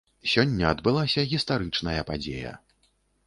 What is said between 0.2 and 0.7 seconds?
Сёння